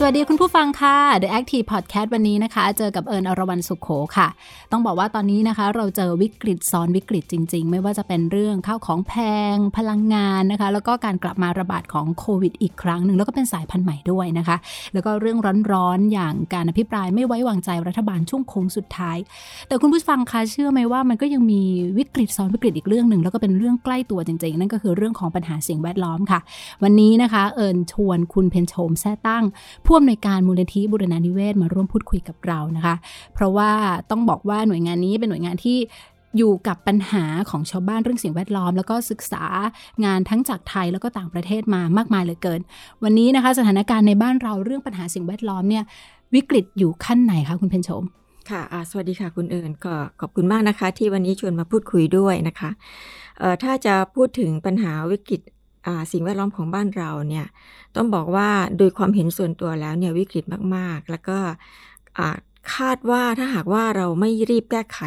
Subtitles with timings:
[0.00, 4.28] สวัสดีคุณผู้ฟังค่ะ The Active Podcast วันนี้นะคะ เจอกับเอิญอรวรรณสุขโขค่ะ
[4.72, 9.14] ต้องบอกว่าตอนนี้นะคะ เราเจอวิกฤตซ้อนวิกฤตจริง ๆ ไม่ว่าจะเป็นเรื่องข้าวของแพ
[9.54, 14.56] ง พลังงานนะคะ แล้วก็การกลับมาระบาดของโควิดอีกครั้งหนึ่งแล้วก็เป็นสายพันธุ์ใหม่ด้วยนะคะ
[14.92, 15.38] แล้วก็เรื่อง
[15.72, 19.18] ร้อนๆอย่างการอภิปรายไม่ไว้วางใจรัฐบาลช่วงโค้งสุดท้าย
[19.68, 21.62] แต่คุณผู้ฟังคะเชื่อไหมว่ามันก็ยังมี
[21.98, 26.40] วิกฤตซ้อนวิกฤตอีกเรื่องหนึ่งแล้วก็เป็นเรื่องใกล้ตัวจริง ๆ นั่นก็คือเรื่องของปัญหาสิ่งแวดล้อมค่ะ
[26.82, 29.44] วันนี้นะคะ เอิญชวนคุณเพนโชมแท้ตั้ง
[29.90, 32.96] ผู้อำนวยการมูลนิธิบุรณานิเวศมาร่วมพูดคุยกับเรานะคะ
[33.34, 33.70] เพราะว่า
[34.10, 35.78] ต้องบอกว่าหน่วยงานนี้เป็นหน่วยงานที่
[36.36, 39.44] อยู่กับปัญหาของชาวบ้านเรื่องสิ่งแวดล้อม แล้วก็ศึกษา
[40.04, 42.60] งานทั้งจากไทยแล้วก็ต่างประเทศมามากมายเหลือเกิน
[43.04, 45.84] วันนี้นะคะสถานการณ์ในบ้านเราเรื่องปัญหาสิ่งแวดล้อมเนี่ย
[46.34, 48.04] วิกฤตอยู่ขั้นไหนคะคุณเพนโชม
[48.50, 52.70] ค่ะสวัสดีค่ะคุณเอิญก็ขอบคุณมากนะคะ ที่วันนี้ชวนมาพูดคุยด้วยนะคะ
[53.62, 55.40] ถ้าจะพูดถึงปัญหาวิกฤต
[56.12, 57.46] สิ่งแวดล้อมของบ้านเราเนี่ย
[57.96, 60.44] ต้องบอกว่าโดยความเห็นส่วนตัวแล้วเนี่ยวิกฤต
[60.76, 61.38] มากๆ แล้วก็
[62.74, 65.00] คาดว่าถ้าหากว่าเราไม่รีบแก้ไข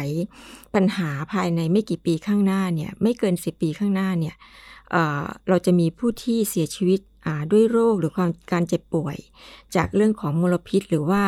[0.74, 4.34] ปัญหาภายในไม่กี่ปีข้างหน้าเนี่ยไม่เกิน 10 ปีข้างหน้าเนี่ย
[5.48, 7.00] เราจะมีผู้ที่เสียชีวิต
[7.52, 9.16] ด้วยโรคหรือความการเจ็บป่วย
[9.74, 11.22] จากเรื่องของมลพิษ หรือว่า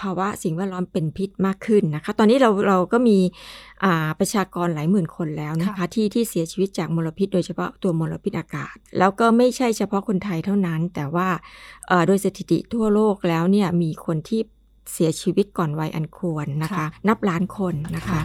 [0.00, 3.18] ภาวะสิ่งแวดล้อมเป็นพิษมากขึ้นนะคะ ตอนนี้เราเราก็มี
[4.18, 11.28] ประชากรหลายหมื่นคนแล้วนะคะ ที่ที่เสียชีวิตจากมลพิษ โดยเฉพาะตัวมลพิษอากาศ แล้วก็ไม่ใช่เฉพาะคนไทยเท่านั้น แต่ว่า
[12.06, 14.40] โดยสถิติทั่วโลกแล้วเนี่ยมีคนที่
[14.92, 18.20] เสียชีวิตก่อนวัยอันควรนะคะ นับล้านคนนะคะ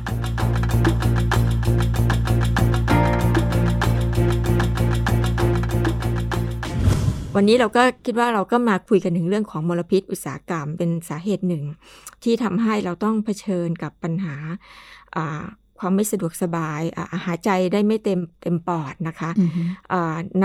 [7.36, 11.64] วันนี้เราก็คิดว่าเราก็มาคุยกันถึงเรื่องของมลพิษอุตสาหกรรมเป็นสาเหตุหนึ่ง
[12.24, 14.36] ที่ทำให้เราต้องเผชิญกับปัญหา
[15.80, 16.82] ความไม่สะดวกสบาย
[17.26, 19.30] หายใจได้ไม่เต็มเต็มปอดนะคะ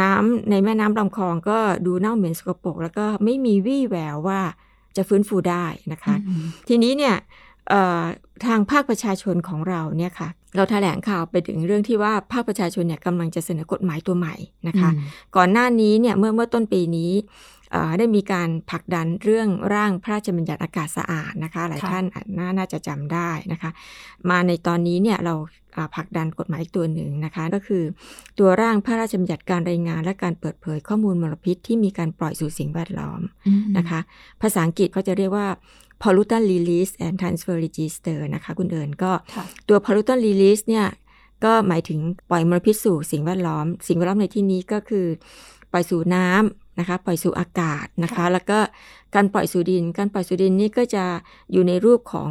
[0.00, 4.40] น้ำในแม่น้ำลำคลองก็ดูเน่าเหม็นสกปรกแล้วก็ไม่มีวี่แววว่า
[4.96, 6.14] จะฟื้นฟูได้นะคะ
[6.68, 7.14] ทีนี้เนี่ย
[8.46, 14.34] ทางภาคประชาชนของเราเนี่ยค่ะ เราแถลงข่าวไปถึงเรื่องที่ว่าภาคประชาชนเนี่ยกำลังจะเสนอกฎหมายตัวใหม่
[14.68, 14.90] นะคะ
[15.36, 17.12] ก่อนหน้านี้เนี่ยเมื่อเมื่อต้นปีนี้
[17.98, 22.04] ได้มีการผลักดันเรื่องร่างพระราชบัญญัติอากาศสะอาดนะคะ หลายท่าน
[22.38, 23.70] น่าน่าจะจำได้นะคะ
[24.30, 25.34] มาในตอนนี้เนี่ยเรา
[25.94, 27.82] ผลักดันกฎหมายอีกตัวหนึ่งนะคะ ก็คือ
[28.38, 33.20] ตัวร่างพระราชบัญญัติการรายงาน และการเปิดเผยข้อมูลมลพิษที่มีการปล่อยสู่สิ่งแวดล้อม
[33.78, 34.00] นะคะ
[34.42, 35.46] ภาษาอังกฤษเขาจะเรียกว่า
[36.02, 39.12] pollutant release and transfer register นะคะคุณเอิญก็
[39.68, 40.86] ตัว pollutant release เนี่ย
[41.44, 42.00] ก็หมายถึง
[42.30, 45.06] ปล่อยมลพิษสู่สิ่งแวดล้อม สิ่งแวดล้อมในที่นี้ก็คือ
[45.72, 48.58] ปล่อยสู่น้ำนะคะ ปล่อยสู่อากาศนะคะ แล้วก็
[49.14, 51.04] การปล่อยสู่ดิน การปล่อยสู่ดินนี่ก็จะ
[51.52, 52.28] อยู่ในรูปของ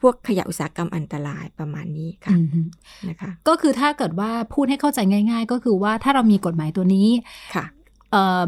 [0.00, 2.36] พวกขยะอุตสาหกรรมอันตรายประมาณนี้ค่ะ
[3.08, 4.98] นะคะ ก็คือถ้าเกิดว่าพูดให้เข้าใจ
[5.30, 7.08] ง่าย ๆ ก็คือว่าถ้าเรามีกฎหมายตัวนี้
[7.54, 7.64] ค่ะ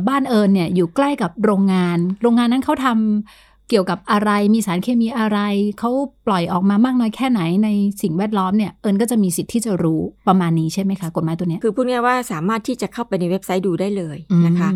[0.08, 5.38] บ้านเอิญเนี่ยอยู่ใกล้กับโรงงาน โรงงานนั้นเขาทำ เกี่ยวกับอะไรมีสารเคมีอะไร
[5.78, 5.90] เขา
[6.26, 7.68] ปล่อยออกมามากน้อยแค่ไหนใน
[8.02, 14.68] สิ่งแวดล้อมเนี่ยเอิญก็จะมีสิทธิ์ที่จะรู้ประมาณนี้ใช่ไหมคะกฎหมายตัวนี้คือพูดง่ายว่าสามารถที่จะเข้าไปในเว็บไซต์ดูได้เลยนะคะ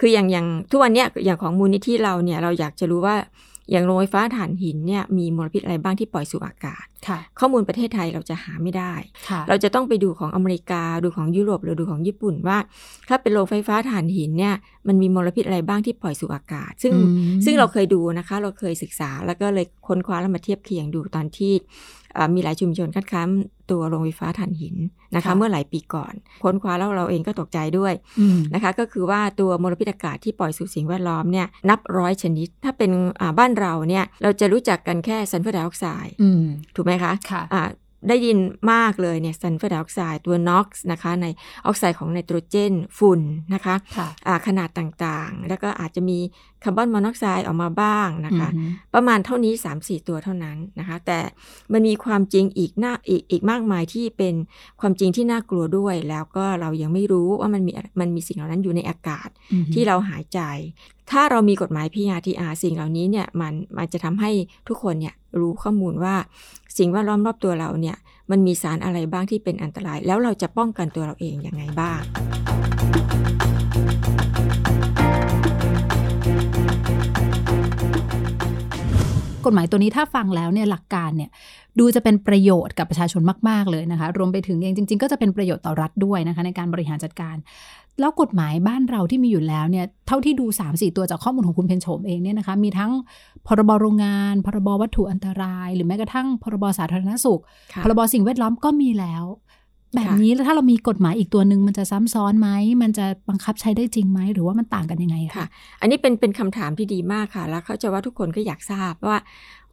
[0.00, 3.16] คืออย่างอย่างทุกวันเนี้ยอย่างของมูลนิธิเราเนี่ยเราอยากจะรู้ว่า
[3.70, 6.84] อย่างโรงไฟฟ้าถ่านหินเนี่ยมีมลพิษอะไรบ้างที่ปล่อยสู่อากาศ
[7.38, 8.94] ข้อมูลประเทศไทยเราจะหาไม่ได้
[9.48, 12.58] เราจะต้องไปดูของอเมริกาดูของยุโรปหรือดูของญี่ปุ่นว่า
[13.08, 14.54] ถ้าเป็นโรงไฟฟ้าถ่านหินเนี่ย
[14.88, 16.94] มันมีมลพิษอะไรบ้างที่ปล่อยสู่อากาศ ซึ่ง
[17.44, 21.52] ซึ่งเราเคยดูนะคะ เราเคยศึกษาแล้วก็เลยค้นคว้าแล้วมาเทียบเคียงดูตอนที่
[22.34, 23.28] มีหลายชุมชนคัดค้าน
[23.70, 24.76] ตัวโรงไฟฟ้าถ่านหิน
[25.14, 27.92] นะคะเมื่อหลายปีก่อนค้นคว้าแล้วเราเองก็ตกใจด้วย
[28.54, 32.90] นะคะก็คือว่าตัวมลพิษอากาศที่ปล่อยสู่สิ่งแวดล้อมเนี่ยนับร้อยชนิด ถ้าเป็น
[33.38, 36.14] บ้านเราเนี่ยเราจะรู้จักกันแค่ซัลเฟอร์ไดออกไซด์
[36.76, 37.64] ถูกไหมคะค่ะ
[38.08, 38.38] ได้ยิน
[38.72, 41.26] มากเลยเนี่ยซัลเฟอร์ไดออกไซด์ตัวน็อกซ์นะคะใน
[41.66, 43.20] ออกไซด์ของไนโตรเจนฝุ่น
[43.54, 46.18] นะคะะขนาดต่างๆ แล้วก็อาจจะมี
[46.64, 48.48] คาร์บอนมอนอกไซด์ออกมาบ้างนะคะ
[48.94, 51.18] ประมาณเท่านี้ 3-4 ตัวเท่านั้นนะคะ แต่
[51.72, 54.34] มันมีความจริงอีกหน้าอีกอีกมากมายที่เป็น
[54.80, 59.28] ความจริงที่น่ากลัวด้วย แล้วก็เรายังไม่รู้ว่ามันมีมันมีสิ่งเหล่านั้นอยู่ในอากาศ
[59.74, 60.40] ที่เราหายใจ
[61.10, 64.30] ถ้าเรามีกฎหมาย PRTR สิ่งเหล่านี้เนี่ยมันมันจะทำให้
[64.68, 66.14] ทุกคนเนี่ย รู้ข้อมูลว่า
[66.78, 67.96] สิ่งแวดล้อมรอบตัวเราเนี่ย
[68.30, 72.00] มันมีสารอะไรบ้างที่เป็นอันตราย แล้วเราจะป้องกันตัวเราเองอย่างไงบ้าง
[79.46, 81.30] กฎหมายตัวนี้ถ้าฟังแล้วเนี่ยหลักการเนี่ย
[81.78, 87.36] ดูจะเป็นประโยชน์กับประชาชนมาก ๆ เลยนะคะ รวมไปถึงเองจริง ๆ ก็จะเป็นประโยชน์ต่อรัฐด้วยนะคะ ในการบริหารจัดการ
[88.00, 92.92] แล้วกฎหมายบ้านเราที่มีอยู่แล้วเนี่ยเท่าที่ดู 3-4 ตัวจากข้อมูลของคุณเพนโฉมเองเนี่ยนะคะมีทั้ง
[93.46, 97.40] พรบโรงงาน พรบวัตถุอันตราย หรือแม้กระทั่งพรบสาธารณสุข
[97.72, 99.24] ค่ะพรบสิ่งแวดล้อมก็มีแล้ว
[99.94, 102.48] แบบค่ะนี้แล้วถ้าเรามีกฎหมายอีกตัวหนึ่งมันจะซ้ำซ้อนไหม
[102.82, 105.46] มันจะบังคับใช้ได้จริงไหมหรือว่ามันต่างกันยังไงคะค่ะ
[105.80, 109.18] อันนี้เป็นเป็นคำถามที่ดีมากค่ะ แล้วเขาใจะว่าทุกคนก็อยากทราบว่า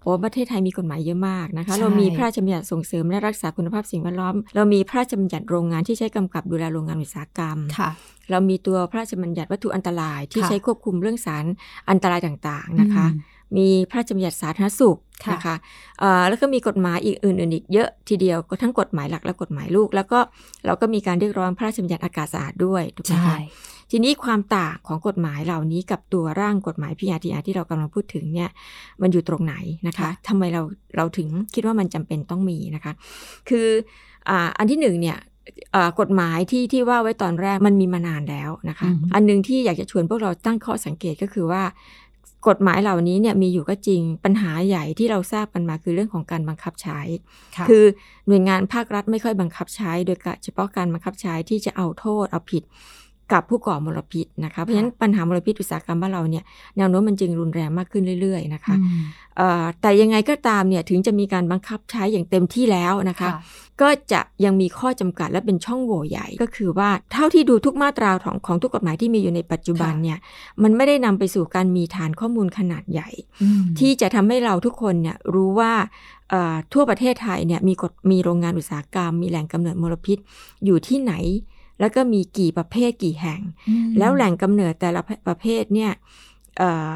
[0.01, 7.89] โอ้ประเทศไทยมีกฎหมายเยอะมากนะคะใช่เรามีพระราชบัญญัติส่งเสริมและรักษาคุณภาพสิ่งแวดล้อม เรามีพระราชบัญญัติโรงงานที่ใช้กำกับดูแลโรงงานอุตสาหกรรมค่ะ
[8.31, 11.45] เรามีตัวพระราชบัญญัติวัตถุอันตรายที่ค่ะใช้ควบคุมเรื่องสาร
[11.89, 13.19] อันตรายต่างๆนะคะอื
[13.51, 15.55] มมีพระราชบัญญัติสาธารณสุขค่ะนะคะ
[15.99, 20.19] เอ่อแล้วก็มีกฎหมายอีกอื่นๆอีกเยอะทีเดียวก็ทั้งกฎหมายหลักและกฎหมายลูก แล้วก็
[20.65, 23.37] เราก็มีการเรียกร้องพระราชบัญญัติอากาศสะอาดด้วยถูกไหมใช่คะ
[23.91, 28.49] ทีนี้ความต่างของกฎหมายเหล่านี้กับตัวร่างกฎหมาย PRTR ที่เรากำลังพูดถึงเนี่ย
[29.01, 29.55] มันอยู่ตรงไหน
[29.87, 30.61] นะคะค่ะทำไมเรา
[30.95, 32.93] เราถึงคิดว่ามันจำเป็นต้องมีนะคะ
[33.49, 33.67] คือ
[34.29, 35.17] อ่าอันที่หนึ่งเนี่ย
[35.75, 41.63] อ่ากฎหมายที่ที่ว่าไว้ตอนแรกมันมีมานานแล้วนะคะอือฮึอันหนึงที่อยากจะชวนพวกเราตั้งข้อสังเกตก็คือว่า
[42.47, 46.99] กฎหมายเหล่านี้เนี่ยมีอยู่ก็จริงปัญหาใหญ่ที่เราทราบกันมาคือเรื่องของการบังคับใช้
[47.57, 47.83] ค่ะคือ
[48.27, 52.63] หน่วยงานภาครัฐไม่ค่อยบังคับใช้ โดยเฉพาะการบังคับใช้ที่จะเอาโทษเอาผิด
[53.33, 56.43] กับผู้ก่อมลพิษนะคะ เพราะฉะนั้นปัญหามลพิษอุตสาหกรรมบ้านเราเนี่ย
[56.77, 59.01] แนวโน้มมันจึงรุนแรงมากขึ้นเรื่อย ๆ นะคะอืม
[59.37, 63.41] เอ่อแต่ยังไงก็ตามเนี่ยถึงจะมีการบังคับใช้อย่างเต็มที่แล้วนะคะค่ะ
[63.81, 70.17] ก็จะยังมีข้อจำกัดและเป็นช่องโหว่ใหญ่ก็คือว่าเท่าที่ดูทุกมาตราของของทุกกฎหมายที่มีอยู่ในปัจจุบันค่ะเนี่ย
[70.63, 73.09] มันไม่ได้นำไปสู่การมีฐานข้อมูลขนาดใหญ่
[73.41, 75.73] อืมที่จะทำให้เราทุกคนเนี่ยรู้ว่า
[76.29, 80.17] เอ่อทั่วประเทศไทยเนี่ยมีกฎมีโรงงานอุตสาหกรรม มีแหล่งกำเนิดมลพิษ
[80.65, 81.13] อยู่ที่ไหน
[81.79, 85.91] แล้วก็มีกี่ประเภทกี่แห่งอืมแล้วแหล่งกำเนิดแต่ละประเภทเนี่ย
[86.57, 86.93] เอ่อ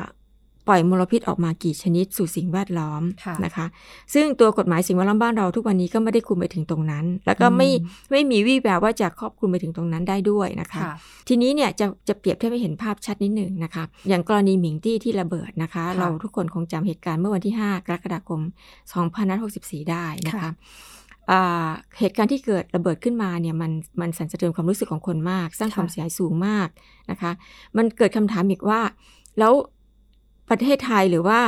[0.70, 3.66] ปล่อยมลพิษออกมากี่ชนิดสู่สิ่งแวดล้อมค่ะนะคะ
[4.14, 10.94] ซึ่งตัวกฎหมายสิ่งแวดล้อมบ้านเราทุกวันนี้ก็ไม่ได้คุมไปถึงตรงนั้น แล้วก็ไม่อืมไม่มีวี่แววว่าจะครอบคลุมไปถึงตรงนั้นได้ด้วยนะคะค่ะ
[11.28, 18.42] ทีนี้เนี่ยจะจะเปรียบเทียบให้เห็นภาพชัดนิดหนึ่งนะคะ อย่างกรณีหมิงตี้ที่ระเบิดนะคะค่ะเราทุกคนคงจำเหตุการณ์เมื่อวันที่ 5 กรกฎาคม
[19.12, 20.52] 2564 ได้นะคะค่ะอ่า
[22.00, 23.72] เหตุการณ์ที่เกิดระเบิดขึ้นมาเนี่ยมัน
[24.02, 26.68] มันสั่นสะเทือนความรู้สึกของคนมาก สร้างค่ะความเสียหายสูงมาก
[27.12, 27.32] นะคะ
[27.78, 28.82] มันเกิดคำถามอีกว่า
[29.40, 29.54] แล้ว
[30.50, 31.40] ประเทศไทยหรือว่า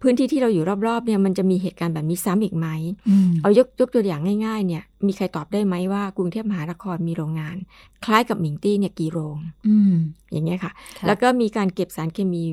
[0.00, 2.68] พื้นที่ที่เราอยู่รอบๆเนี่ยมันจะมีเหตุการณ์แบบนี้ซ้ำอีกไหม
[3.08, 7.56] อืมเอายกยกตัวอย่างง่ายๆ เนี่ยมีใครตอบได้ไหมว่ากรุงเทพมหานครมีโรงงาน
[8.04, 9.38] คล้ายกับหมิงตี้เนี่ยกี่โรง
[9.68, 9.94] อืม
[10.32, 12.44] อย่างเงี้ยค่ะค่ะ แล้วก็มีการเก็บสารเคมี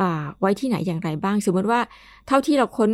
[0.00, 1.80] อ่าไว้ที่ไหนอย่างไรบ้าง สมมติว่า
[2.26, 2.90] เท่าที่เราค้น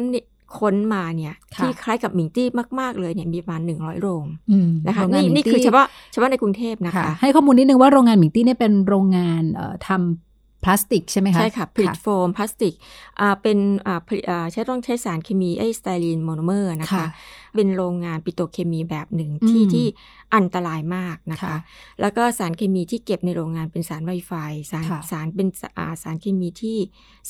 [0.59, 2.47] ค้นมาเนี่ยค่ะที่คล้ายกับหมิงตี้
[2.81, 12.75] มากๆเลยเนี่ยมีประมาณหนึ่งร้อยโรงอืมนะคะโรงงานี่หมิงนี่ตี้คือเฉพาะเฉพาะในกรุงเทพนะค่ะคะ ให้ข้อมูลนิดนึงว่าโรงงานหมิงตี้เนี่ยเป็นโรงงานเอ่อทำพลาสติกใช่ไหมคะ ใช่ค่ะ ผลิตโฟมพลาสติก
[13.21, 17.07] อ่าเป็นอ่าผลิตอ่าใช้ต้องใช้สารเคมีไอสไตรีนโมโนเมอร์นะคะค่ะ
[17.55, 19.87] เป็นโรงงานปิโตรเคมีแบบหนึ่งที่อืมที่
[20.35, 21.59] อันตรายมากนะคะค่ะ
[22.01, 24.33] แล้วก็สารเคมีที่เก็บในโรงงานเป็นสารไวไฟ
[24.71, 26.79] สารค่ะสารเป็นสอ่าสารเคมีที่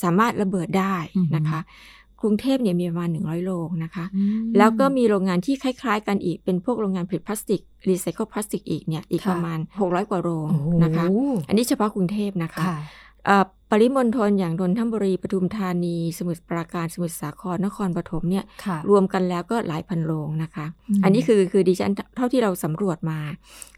[0.03, 1.59] สามารถระเบิดได้อือฮึนะคะ
[2.21, 11.05] กรุงเทพเนี่ยมีประมาณ 100 โรงนะคะอืมแล้วก็มีโรงงานที่คล้าย ๆ กันอีก เป็นพวกโรงงานผลิตพลาสติก รีไซเคิลพลาสติกอีกเนี่ยอีกค่ะประมาณ 600 กว่าโรงโอ้โหนะคะ
[11.47, 12.77] อันนี้เฉพาะกรุงเทพนะคะค่ะ
[13.25, 23.19] เอ่อปริมณฑลอย่างนนทบุรีปทุมธานี สมุทรปราการสมุทรสาครนครปฐมเนี่ยค่ะรวมกันแล้วก็หลายพันโรงนะคะอืมอันนี้คือคือดิฉันเท่าที่เราสำรวจมา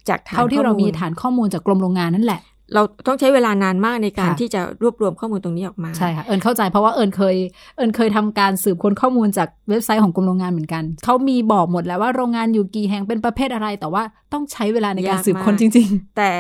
[0.10, 2.42] จากฐานเท่าที่เรามีข้อลฐานข้อมูลจากกรมโรงงานนั่นแหละ
[2.74, 7.36] เราต้องใช้เวลานานมากในการค่ะที่จะรวบรวมข้อมูลตรงนี้ออกมา ใช่ค่ะ เอิญเข้าใจเพราะว่าเอิญเคย
[7.78, 14.04] เอิญเคยทำการสืบค้นข้อมูลจากเว็บไซต์ของกรมโรงงานเหมือนกัน เขามีบอกหมดแล้วว่าโรงงานอยู่กี่แห่งเป็นประเภทอะไร แต่ว่า
[14.34, 16.32] ต้องใช้เวลาในการยากสืบค้นมากจริงแต่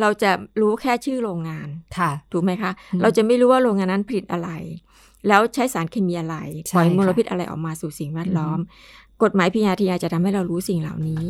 [0.00, 4.50] เราจะรู้แค่ชื่อโรงงานๆค่ะ ถูกไหมคะอืมเราจะไม่รู้ว่าโรงงานนั้นผลิตอะไร
[5.28, 6.36] แล้วใช้สารเคมีอะไร
[6.68, 11.22] ใช่ปล่อยมลค่ะพิษอะไรออกมาสู่สิ่งแวดล้อมอืกฎหมายพีอาทีจะทำให้เรารู้สิ่งเหล่านี้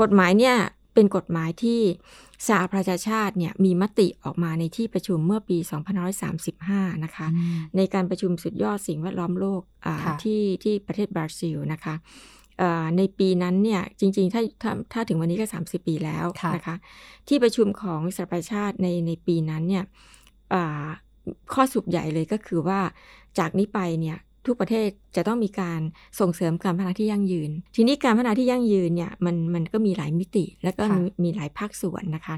[0.00, 0.56] กฎหมายเนี่ย
[0.94, 1.80] เป็นกฎหมายที่
[2.48, 5.58] สหประชาชาติเนี่ยมีมติออกมาในที่ประชุมเมื่อปี
[6.30, 11.94] 2535 นะคะอืมในการประชุมสุดยอดสิ่งแวดล้อมโลกอ่าค่ะที่ที่ประเทศบราซิลนะคะ
[12.60, 16.76] อ่าในปีนั้นเนี่ยจริงๆถ้าถ้าถ้าถึงวันนี้ก็ 30 ปีแล้วค่ะนะคะ
[17.28, 19.84] ที่ประชุมของสหประชาชาติในในปีนั้นเนี่ย
[20.54, 20.86] อ่า
[21.54, 22.80] ข้อสรุปใหญ่เลยก็คือว่า
[23.38, 25.80] จากนี้ไปเนี่ย ทุกประเทศจะต้องมีการ
[26.20, 32.36] ส่งเสริมการพัฒนาที่ยั่งยืน ทีนี้การพัฒนาที่ยั่งยืนเนี่ยมันมันก็มีหลายมิติ แล้วก็ค่ะมีมีหลายภาคส่วนนะคะ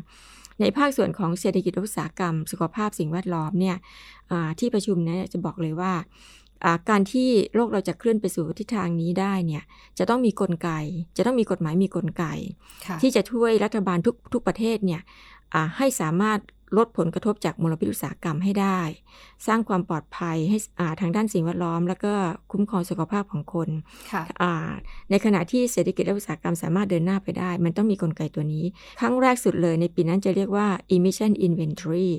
[0.61, 3.77] ในภาคส่วนของเศรษฐกิจและอุตสาหกรรม สุขภาพสิ่งแวดล้อมเนี่ย
[4.31, 5.93] อ่าที่ประชุมเนี้จะบอกเลยว่า
[6.65, 9.63] อ่าการที่โลกเราจะเคลื่อนไปสู่ทิศทางนี้ได้เนี่ย
[9.99, 10.71] จะต้องมีกลไก
[11.17, 12.25] จะต้องมีกฎหมายมีกลไก
[12.87, 15.01] ค่ะที่จะช่วยรัฐบาลทุกทุกประเทศเนี่ย
[15.55, 16.39] อ่าให้สามารถ
[16.77, 18.81] ลดผลกระทบจากมลพิษอุตสาหกรรมให้ได้
[19.47, 22.13] สร้างความปลอดภัยให้อ่าทางด้านสิ่งแวดล้อม แล้วก็
[22.53, 23.69] คุ้มครองสุขภาพของคน
[24.13, 24.53] ค่ะอ่า
[25.11, 28.65] ในขณะที่เศรษฐกิจและอุตสาหกรรมสามารถเดินหน้าไปได้ มันต้องมีกลไกตัวนี้
[29.01, 32.11] ครั้งแรกสุดเลยในปีนั้นจะเรียกว่า emission inventory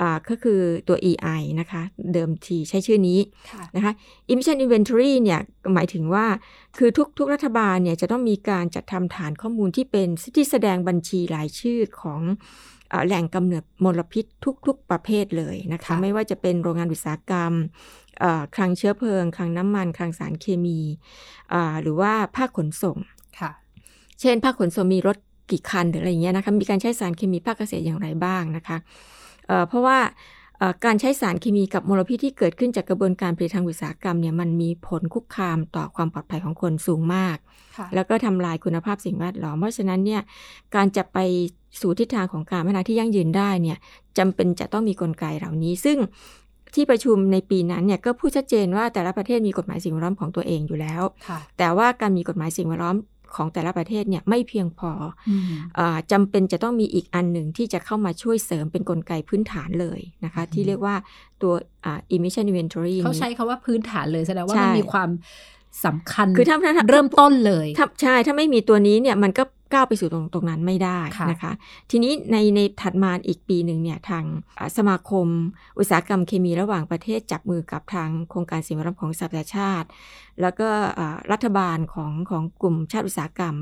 [0.00, 1.82] อ่าก็คือตัว EI นะคะ
[2.14, 3.18] เดิมทีใช้ชื่อนี้
[3.52, 3.92] ค่ะนะคะ
[4.32, 5.40] emission inventory เนี่ย
[5.74, 6.26] หมายถึงว่า
[6.76, 12.20] คือทุกทุกรัฐบาลเนี่ย จะต้องมีการจัดทำฐานข้อมูลที่เป็นที่แสดงบัญชีรายชื่อของ
[12.81, 14.24] เอ่อ แหล่งกำเนิดมลพิษ
[14.66, 17.52] ทุก ๆ ประเภทเลยนะคะค่ะไม่ว่าจะเป็นโรงงานอุตสาหกรรม
[18.20, 20.78] เอ่อคลังเชื้อเพลิง คลังน้ำมัน คลังสารเคมี
[21.52, 22.96] อ่าหรือว่าภาคขนส่ง
[23.40, 23.50] ค่ะ
[24.20, 25.16] เช่น ภาคขนส่งมีรถ
[25.50, 28.76] กี่คันหรืออะไรอย่างเงี้ยนะคะ มีการใช้สารเคมีภาคเกษตรอย่างไรบ้างนะคะ
[29.46, 30.10] เอ่อเพราะว่าเอ่อ
[30.84, 37.36] การใช้สารเคมีกับมลพิษที่เกิดขึ้นจากกระบวนการผลิตทางอุตสาหกรรมเนี่ยมันมีผลคุกคามต่อความปลอดภัยของคนสูงมาก
[37.76, 40.20] ค่ะแล้วก็ทำลายคุณภาพสิ่งแวดล้อม เพราะฉะนั้นเนี่ย
[40.74, 41.18] การจะไป
[41.80, 43.78] สู่ทิศทางของการพัฒนาที่ยั่งยืนได้เนี่ย
[44.18, 45.98] จำเป็นจะต้องมีกลไกเหล่านี้ ซึ่ง
[46.74, 52.96] ที่ประชุมในปีนั้นเนี่ยก็พูดชัดเจนว่าแต่ละประเทศมีกฎหมายสิ่งแวดล้อมของตัวเองอยู่แล้วค่ะแต่ว่าการมีกฎหมายสิ่งแวดล้อม
[53.34, 54.92] ของแต่ละประเทศเนี่ยไม่เพียงพอ
[55.28, 55.42] อืม
[55.78, 60.94] อาจำเป็นจะต้องมีอีกอันหนึ่งที่จะเข้ามาช่วยเสริมเป็นนกลไกพื้นฐานเลยนะคะอืมที่เรียกว่า
[61.42, 61.52] ตัว
[61.84, 65.10] อ่า emission inventory เขาใช้คาว่าพื้นฐานเลยแสดงว่าใช่มันมีความ
[65.84, 71.52] สำคัญคือถ้าถ้าถ้าเริ่มต้นเลยถ้าใช่ถ้าไม่มีตัวนี้เนี่ยมันก็ ก้าวไปสู่ตรงตรงนั้นไม่ได้ค่ะนะคะ
[71.90, 74.24] ทีนี้ในในถัดมาอีกปีหนึ่งเนี่ยทาง
[74.58, 75.26] อ่าสมาคม
[75.78, 79.88] อุตสาหกรรมเคมีระหว่างประเทศจับมือกับทางโครงการสิ่งแวดล้อมของสหประชาชาติ
[80.40, 83.56] แล้วก็อ่ารัฐบาลของของกลุ่มชาติอุตสาหกรรม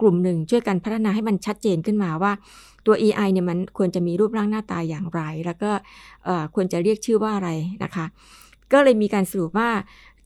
[0.00, 2.32] กลุ่มหนึ่งช่วยกันพัฒนาให้มันชัดเจนขึ้นมาว่า
[2.86, 5.70] ตัว EI เนี่ยมันควรจะมีรูปร่างหน้าตาอย่างไร แล้วก็
[6.24, 7.50] เอ่อควรจะเรียกชื่อว่าอะไร
[7.84, 8.06] นะคะ
[8.72, 9.70] ก็เลยมีการสรุปว่า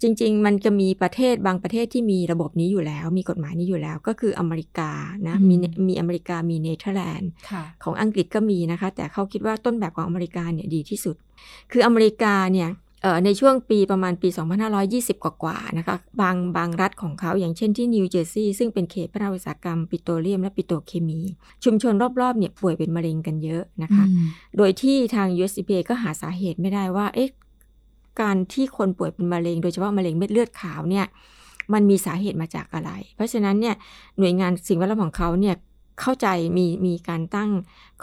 [0.04, 4.90] จริง ๆ มันจะมีประเทศบางประเทศที่มีระบบนี้อยู่แล้ว มีกฎหมายนี้อยู่แล้ว ก็คืออเมริกา
[5.28, 5.54] นะอืมมี
[5.88, 11.16] มีอเมริกามีเนเธอร์แลนด์ค่ะของอังกฤษก็มีนะคะ แต่เขาคิดว่าต้นแบบของอเมริกาเนี่ยดีที่สุด
[11.73, 12.70] คืออเมริกาเนี่ย
[13.02, 14.28] เอ่อในช่วงปีประมาณปี
[14.76, 21.20] 2520 กว่าๆนะคะบางบางรัฐของเขาอย่างเช่นที่นิวเจอร์ซีย์ซึ่งเป็นเขตพัฒนาอุตสาหกรรม ปิโตรเลียมและปิโตรเคมี
[21.64, 27.28] ชุมชนรอบๆเนี่ยป่วยเป็นมะเร็งกันเยอะนะคะอืมโดยที่ทาง USDA ก็หาสาเหตุไม่ได้ว่า เอ๊ะ
[28.21, 31.06] การที่คนป่วยเป็นมะเร็ง โดยเฉพาะมะเร็งเม็ดเลือดขาวเนี่ย
[31.73, 33.75] มันมีสาเหตุมาจากอะไร เพราะฉะนั้นเนี่ย
[34.18, 35.56] หน่วยงานสิ่งแวดล้อมของเขาเนี่ย
[36.00, 37.50] เข้าใจมีมีการตั้ง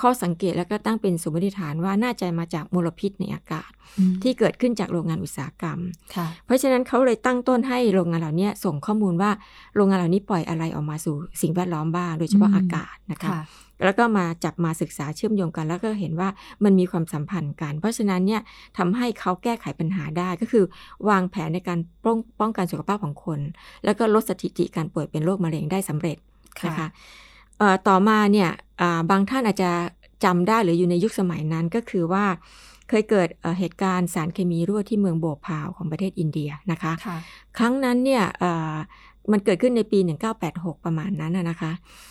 [0.02, 5.80] ข้อสังเกตแล้วก็ตั้งเป็นสมมติฐานว่าน่าจะมาจากมลพิษในอากาศอืมที่เกิดขึ้นจากโรงงานอุตสาหกรรม
[6.16, 9.32] ค่ะเพราะฉะนั้นเขาเลยตั้งต้นให้โรงงานเหล่านี้ส่งข้อมูลว่า
[9.76, 13.42] โรงงานเหล่านี้ปล่อยอะไรออกมาสู่สิ่งแวดล้อมบ้างโดยเฉพาะอืมอากาศนะคะค่ะ
[13.84, 16.30] แล้วก็มาจับมาศึกษาเชื่อมโยงกัน แล้วก็เห็นว่า
[16.64, 18.42] มันมีความสัมพันธ์กัน เพราะฉะนั้นเนี่ย
[18.78, 20.64] ทำให้เขาแก้ไขปัญหาได้ก็คือ
[21.10, 23.40] วางแผนในการป้องป้องกันสุขภาพของคน
[23.86, 26.18] แล้วก็ลดสถิติการป่วยเป็นโรคมะเร็งได้สำเร็จ
[26.66, 26.88] นะคะ
[27.58, 28.50] เอ่อต่อมาเนี่ย
[28.82, 29.72] อ่าบางท่านอาจจะ
[30.24, 32.26] จำได้หรืออยู่ในยุคสมัยนั้นก็คือว่า
[32.90, 37.18] เคยเกิดเอ่อเหตุการณ์สารเคมีรั่วที่เมืองโบพาวของประเทศอินเดียนะคะค่ะ
[37.58, 38.76] ครั้งนั้นเนี่ยเอ่อ
[39.32, 40.00] มันเกิดขึ้นในปี
[40.42, 42.11] 1986 ประมาณนั้นน่ะนะคะเอ่อ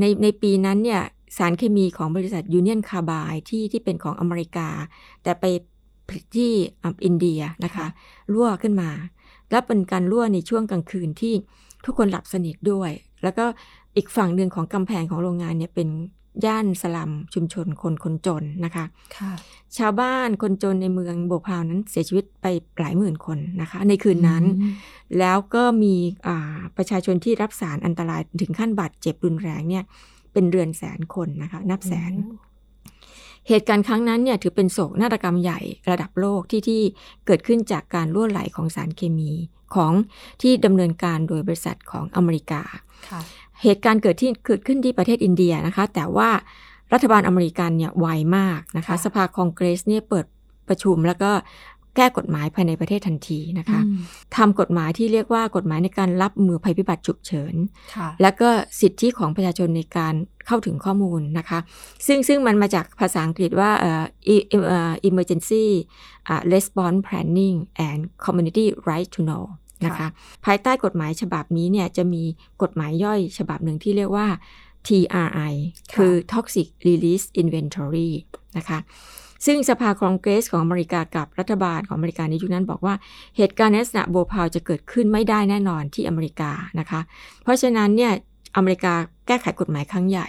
[0.00, 1.02] ในในปีนั้นเนี่ย
[1.36, 4.68] สารเคมีของบริษัทยูเนียนคาบายที่ที่เป็นของอเมริกา
[5.22, 5.44] แต่ไป
[6.08, 7.86] ผลิตที่อ่าอินเดียนะคะค่ะ
[8.32, 8.90] รั่วขึ้นมา
[9.50, 11.34] และเป็นการรั่วในช่วงกลางคืนที่
[11.84, 12.90] ทุกคนหลับสนิทด้วย
[13.22, 13.44] แล้วก็
[13.96, 15.88] อีกฝั่งหนึ่งของกำแพงของโรงงานเนี่ยเป็น
[16.44, 18.84] ย่านสลัมชุมชนคนคนจนนะคะ
[19.18, 19.32] ค่ะ
[19.78, 22.46] ชาวบ้านคนจนในเมืองโบพาวนั้นเสียชีวิตไป
[22.78, 24.74] หลายหมื่นคนนะคะ ในคืนนั้นอืม
[25.18, 25.94] แล้วก็มี
[26.26, 29.84] อ่าประชาชนที่รับสารอันตรายถึงขั้นบาดเจ็บรุนแรงเนี่ย
[30.32, 32.12] เป็นเรือนแสนคนนะคะ นับแสน
[33.48, 35.60] เหตุการณ์ครั้งนั้นเนี่ยถือเป็นโศกนาฏกรรมใหญ่
[35.90, 36.82] ระดับโลกที่ที่
[37.26, 39.32] เกิดขึ้นจากการล่วไหลของสารเคมี
[39.74, 39.92] ของ
[40.42, 42.62] ที่ดำเนินการโดยบริษัทของอเมริกา
[43.10, 43.20] ค่ะ
[43.62, 46.30] เหตุการณ์เกิดที่เกิดขึ้นที่ประเทศอินเดียนะคะ แต่ว่า
[46.92, 50.26] รัฐบาลอเมริกันเนี่ยไวมากนะคะค่ะสภาคองเกรสเนี่ยเปิด
[50.68, 51.30] ประชุมแล้วก็
[51.96, 53.98] แก้กฎหมายภายในประเทศทันทีนะคะอืม
[54.36, 57.54] ทำกฎหมายที่เรียกว่ากฎหมายในการรับมือภัยพิบัติฉุกเฉิน
[57.96, 58.48] ค่ะแล้วก็
[58.80, 60.14] สิทธิของประชาชนในการ
[60.46, 61.58] เข้าถึงข้อมูลนะคะ
[62.06, 64.04] ซึ่งซึ่งมันมาจากภาษาอังกฤษว่าเอ่อ
[64.34, 65.64] e- เอ่อ emergency
[66.28, 67.56] อ่า response planning
[67.88, 69.44] and community right to know
[69.86, 70.08] นะคะค่ะ
[70.44, 72.22] ภายใต้กฎหมายฉบับนี้เนี่ยจะมี
[72.62, 74.26] กฎหมายย่อยฉบับหนึ่งที่เรียกว่า
[74.86, 75.54] TRI
[75.96, 78.10] คือ Toxic Release Inventory
[78.56, 78.78] นะคะ
[79.46, 82.94] ซึ่งสภาคองเกรสของอเมริกากับรัฐบาลของอเมริกาในยุคนั้นบอกว่า
[83.36, 87.00] เหตุการณ์ในลักษณะโบพาวจะเกิดขึ้นไม่ได้แน่นอนที่อเมริกานะคะ
[87.42, 88.12] เพราะฉะนั้นเนี่ย
[88.56, 88.94] อเมริกา
[89.26, 90.28] แก้ไขกฎหมายครั้งใหญ่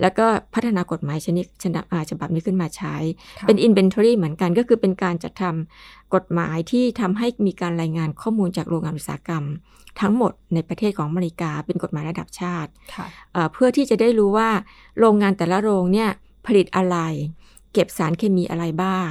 [0.00, 2.96] แล้วก็พัฒนากฎหมายชนิดชนะอ่าฉบับนี้ขึ้นมาใช้
[3.38, 9.44] ค่ะเป็น inventory เหมือนกันก็คือเป็นการจัดทำกฎหมายที่ทำให้มีการรายงานข้อมูลจากโรงงานอุตสาหกรรม
[10.00, 14.50] ทั้งหมดในประเทศของอเมริกาเป็นกฎหมายระดับชาติค่ะเอ่อเพื่อที่จะได้รู้ว่า
[14.98, 16.10] โรงงานแต่ละโรงเนี่ย
[16.46, 16.96] ผลิตอะไร
[17.72, 19.08] เก็บสารเคมีอะไรบ้าง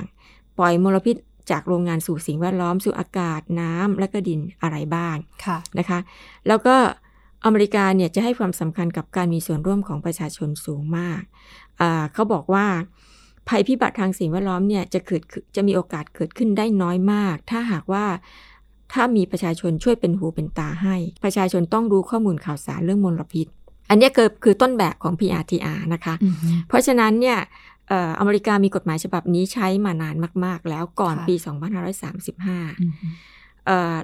[0.58, 1.16] ปล่อยมลพิษ
[1.52, 6.00] จากโรงงานสู่สิ่งแวดล้อมสู่อากาศน้ำและก็ดินอะไรบ้างค่ะนะคะ
[6.48, 6.76] แล้วก็
[7.46, 11.22] อเมริกาเนี่ยจะให้ความสำคัญกับการมีส่วนร่วมของประชาชนสูงมาก
[11.82, 12.66] อ่าเขาบอกว่า
[13.48, 18.06] ภัยพิบัติทางสิ่งแวดล้อมเนี่ยจะเกิดขึ้นจะมีโอกาสเกิดขึ้นได้น้อยมาก ถ้าหากว่า
[18.94, 23.48] ถ้ามีประชาชนช่วยเป็นหูเป็นตาให้ ประชาชนต้องรู้ข้อมูลข่าวสารเรื่องมลพิษ
[23.90, 27.38] อันเนี้ยคือคือต้นแบบของ PRTR นะคะอือฮึเพราะฉะนั้นเนี่ย
[27.88, 30.16] เอ่ออเมริกามีกฎหมายฉบับนี้ใช้มานาน
[30.46, 33.39] มาก ๆ แล้วก่อนค่ะปี 2535อือฮึเอ่อ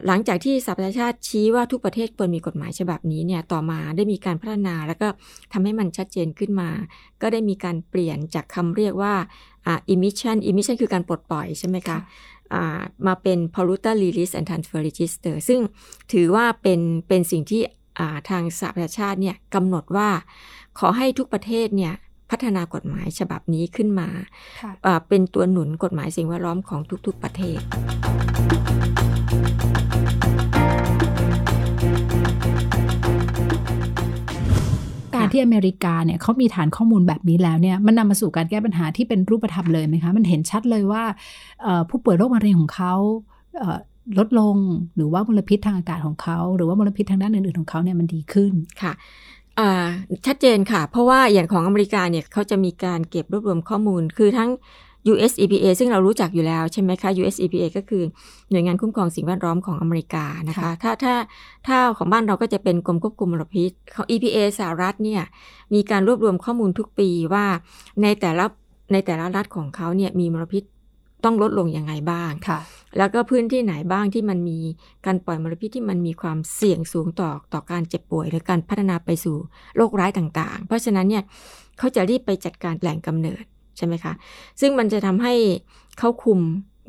[0.07, 5.07] หลังจากที่สหประชาชาติชี้ว่าทุกประเทศควรมีกฎหมายฉบับนี้เนี่ยต่อมาได้มีการพัฒนาแล้วก็
[5.53, 6.69] ทำให้มันชัดเจนขึ้นมา
[7.21, 9.13] ก็ได้มีการเปลี่ยนจากคำเรียกว่า
[9.67, 11.97] อ่า emission emission คือการปลดปล่อยใช่ไหมคะ
[12.53, 15.59] อ่ามาเป็น polluter release and transfer register ซึ่ง
[16.13, 17.61] ถือว่าเป็นเป็นสิ่งที่
[17.99, 20.09] อ่าทางสหประชาชาติเนี่ยกำหนดว่า
[20.79, 21.93] ขอให้ทุกประเทศเนี่ย
[22.31, 24.09] พัฒนากฎหมายฉบับนี้ขึ้นมา
[24.61, 27.59] ค่ะอ่าเป็นตัวหนุนกฎหมายสิ่งแวดล้อมของทุกๆประเทศ
[35.35, 41.03] ที่อเมริกาเนี่ยเขามีฐานข้อมูลแบบนี้แล้วเนี่ยมันนำมาสู่การแก้ปัญหาที่เป็นรูปธรรมเลยไหมคะ มันเห็นชัดเลยว่า
[41.89, 42.93] ผู้ป่วยโรคมะเร็งของเขา
[44.17, 44.57] ลดลง
[44.95, 48.51] หรือว่ามลพิษทางอากาศของเขา หรือว่ามลพิษทางด้านอื่นๆของเขาเนี่ยมันดีขึ้น
[48.81, 48.93] ค่ะ
[50.27, 54.49] ชัดเจนค่ะ เพราะว่าอย่างของอเมริกาเนี่ยเขาจะมีการเก็บรวบรวมข้อมูล คือทั้ง
[55.11, 58.03] US EPA ซึ่งเรารู้จักอยู่แล้วใช่ไหมคะ US EPA ก็คือ
[58.51, 61.15] หน่วยงานคุ้มครองสิ่งแวดล้อมของอเมริกานะคะค่ะถ้าถ้า
[61.67, 65.21] ถ้าของบ้านเราก็จะเป็นกรมควบคุมมลพิษของ EPA สหรัฐเนี่ย
[65.73, 67.45] มีการรวบรวมข้อมูลทุกปีว่า
[68.01, 68.45] ในแต่ละ
[68.91, 70.63] ในแต่ละรัฐของเขาเนี่ยมีมลพิษ
[71.23, 72.59] ต้องลดลงยังไงบ้างค่ะ
[72.97, 74.59] แล้วก็พื้นที่ไหนบ้างที่มันมี
[75.05, 79.37] การปล่อยมลพิษที่มันมีความเสี่ยงสูงต่อต่อการเจ็บป่วย หรือการพัฒนาไปสู่
[79.75, 81.23] โรคร้ายต่างๆ เพราะฉะนั้นเนี่ย
[81.77, 83.43] เขาจะรีบไปจัดการแหล่งกำเนิด
[83.77, 84.13] ใช่ไหมคะ
[84.61, 85.33] ซึ่งมันจะทำให้
[85.99, 86.39] เขาคุม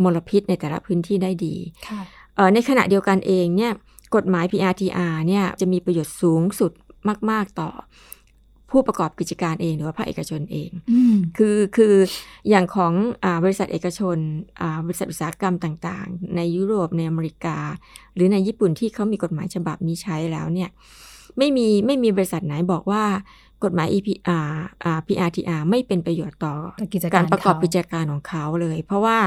[0.02, 1.54] มลพิษในแต่ละพื้นที่ได้ดี
[1.88, 2.00] ค่ะ
[2.36, 3.72] เอ่อในขณะเดียวกันเองเนี่ย
[4.16, 6.72] กฎหมาย PRTR เนี่ยจะมีประโยชน์สูงสุด
[7.30, 7.70] มาก ๆ ต่อ
[8.70, 11.94] ผู้ประกอบกิจการเองหรือว่าภาคเอกชนเองอืมคือคือ
[12.48, 12.92] อย่างของ
[13.24, 14.16] อาบริษัทเอกชน
[14.60, 17.58] อ่าบริษัทอุตสาหกรรมต่างๆ ในยุโรปในอเมริกา
[18.14, 20.70] หรือในญี่ปุ่นที่เขามีกฎหมายฉบับนี้ใช้แล้วเนี่ย
[21.38, 23.04] ไม่มีไม่มีบริษัทไหนบอกว่า
[23.64, 24.38] กฎหมาย EP อ่า
[24.84, 29.18] อ่า PRTR ไม่เป็นประโยชน์ต่อต่อกิจการการประกอบเขากิจการของเขาเลย เพราะว่า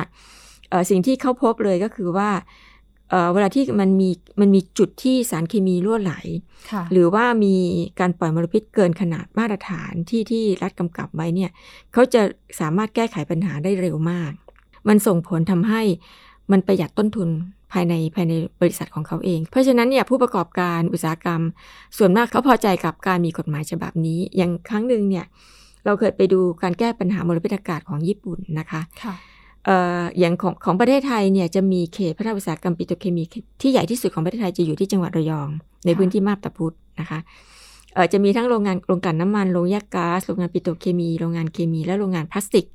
[0.70, 2.30] เอ่อสิ่งที่เขาพบเลยก็คือว่า
[3.10, 6.14] เอ่อเวลาที่มันมีมันมีจุดที่สารเคมีรั่วไหล
[6.72, 7.56] ค่ะหรือว่ามี
[8.00, 11.52] การปล่อยมลพิษเกินขนาดมาตรฐานที่ที่รัฐกำกับไว้เนี่ย
[11.94, 12.22] เขาจะ
[12.60, 14.32] สามารถแก้ไขปัญหาได้เร็วมาก
[14.88, 15.82] มันส่งผลทำให้
[16.52, 17.30] มันประหยัดต้นทุน
[17.74, 21.42] ภายในภายในบริษัทของเขาเอง เพราะฉะนั้นเนี่ยผู้ประกอบการอุตสาหกรรม
[21.98, 25.26] ส่วนมากเขาพอใจกับการมีกฎหมายฉบับนี้ อย่างครั้งหนึ่งเนี่ย
[25.86, 29.14] เราเคยไปดูการแก้ปัญหามลพิษอากาศของญี่ปุ่นนะคะค่ะ
[29.66, 33.24] เอ่ออย่างของของประเทศไทยเนี่ยจะมีเขตพัฒนาอุตสาหกรรมปิโตรเคมี
[33.62, 35.50] ที่ใหญ่ที่สุดของประเทศไทยจะอยู่ที่จังหวัดระยอง
[35.86, 37.59] ในค่ะพื้นที่มาบตาพุธนะคะเอ่อ
[38.14, 42.66] จะมีทั้งโรงงานโรงกลั่นน้ำมัน โรงแยกก๊าซ โรงงานปิโตรเคมี โรงงานเคมี และโรงงานพลาสติก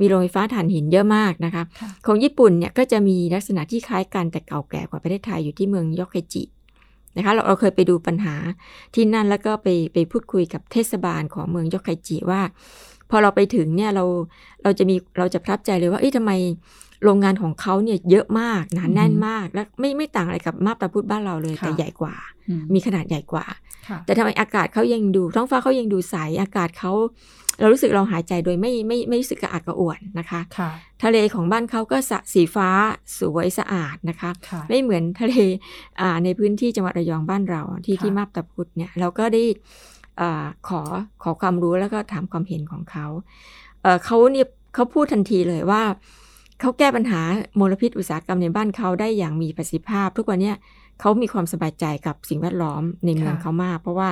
[0.00, 6.42] มีโรงไฟฟ้าถ่านหินเยอะมากนะคะค่ะของญี่ปุ่นเนี่ยก็จะมีลักษณะที่คล้ายกันแต่เก่าแก่กว่าประเทศไทยอยู่ที่เมืองยอกไคจิ
[7.16, 8.34] นะคะเราเราเคยไปดูปัญหา
[8.94, 12.40] ที่นั่นแล้วก็ไปไปพูดคุยกับเทศบาลของเมืองยอกไคจิว่า
[13.10, 14.04] พอเราไปถึงเนี่ยเรา
[14.62, 16.32] เราจะมีเราจะประทับใจเลยว่าเอ้ยทำไม
[17.04, 22.14] โรงงานของเขาเนี่ยเยอะมากหนาแน่นอือฮึมาก และไม่ไม่ต่างอะไรกับมาบตาพุธบ้านเราเลยค่ะแต่ใหญ่กว่า
[22.48, 23.46] อืมมีขนาดใหญ่กว่า
[23.88, 26.92] ค่ะแต่ทำไมอากาศเขายังดูท้องฟ้าเขายังดูใสอากาศเขา
[27.60, 30.70] เรารู้สึกเราหายใจโดยไม่ไม่ไม่รู้สึกกระอักกระอ่วนนะคะค่ะ
[31.02, 32.68] ทะเลของบ้านเขาก็สะสีฟ้า
[33.18, 35.34] สวยสะอาดนะคะค่ะไม่เหมือนทะเล
[36.00, 39.42] อ่าในพื้นที่จังหวัดระยองบ้านเราที่ค่ะที่มาบตาพุธเนี่ยเราก็ได้
[40.20, 40.82] อาขอ
[41.22, 43.06] ขอความรู้แล้วก็ถามความเห็นของเขา
[43.82, 45.82] เอ่อเขาเนี่ยเขาพูดทันทีเลยว่า
[46.60, 47.20] เขาแก้ปัญหา
[47.60, 50.56] มลพิษอุตสาหกรรมในบ้านเขาได้อย่างมีประสิทธิภาพ ทุกวันเนี้ย
[51.00, 54.08] เขามีความสบายใจกับสิ่งแวดล้อมในเมืองค่ะเขามาก เพราะว่า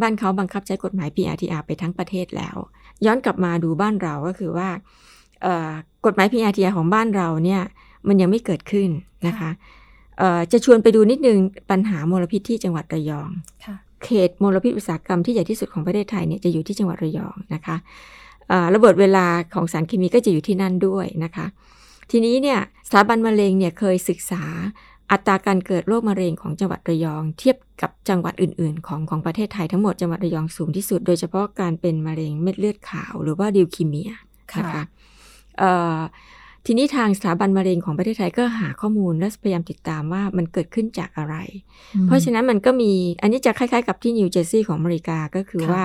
[0.00, 2.56] บ้านเขาบังคับใช้กฎหมาย PRTR ไปทั้งประเทศแล้ว
[3.04, 4.68] ย้อนกลับมาดูบ้านเราก็คือว่า
[5.42, 5.70] เอ่อ
[6.06, 7.62] กฎหมาย PRTR ของบ้านเราเนี่ย
[8.08, 8.88] มันยังไม่เกิดขึ้น
[9.26, 9.50] นะคะ
[10.18, 11.38] เอ่อจะชวนไปดูนิดนึง
[11.70, 13.30] ปัญหามลพิษที่จังหวัดระยอง
[13.64, 17.76] ค่ะเขตมลพิษอุตสาหกรรมที่ใหญ่ที่สุดของประเทศไทยเนี่ยจะอยู่ที่จังหวัดระยองนะคะ
[18.48, 21.46] เอ่อระเบิดเวลาของสารเคมีก็จะอยู่ที่นั่นด้วยนะคะ
[22.12, 24.42] ทีนี้เนี่ยสถาบันมะเร็งเนี่ยเคยศึกษา
[25.10, 34.12] อัตราการเกิดโรคมะเร็งของจังหวัดระยอง เทียบกับจังหวัดอื่น ๆ ของของประเทศไทยทั้งหมดจังหวัดระยองสูงที่สุด โดยเฉพาะการเป็นมะเร็งเม็ดเลือดขาว หรือว่าดิวคีเมีย
[34.52, 34.84] ค่ะนะคะ
[35.58, 35.98] เอ่อ
[36.66, 41.36] ทีนี้ทางสถาบันมะเร็งของประเทศไทยก็หาข้อมูลและพยายามติดตามว่ามันเกิดขึ้นจากอะไร
[41.94, 45.84] อืมเพราะฉะนั้นมันก็มีอันนี้จะคล้าย ๆ กับที่นิวเจอร์ซีย์ของอเมริกาก็คือค่ะว่า